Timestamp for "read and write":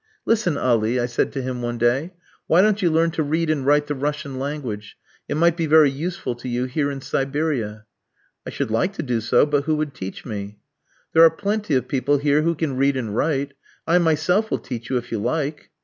3.21-3.85, 12.77-13.53